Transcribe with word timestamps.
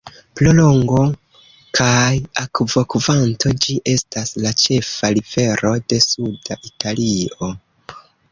Pro 0.39 0.51
longo 0.59 1.01
kaj 1.79 2.13
akvokvanto, 2.43 3.53
ĝi 3.65 3.75
estas 3.93 4.33
la 4.45 4.55
ĉefa 4.63 5.13
rivero 5.19 5.75
de 5.93 6.01
suda 6.09 6.59
Italio. 6.71 7.53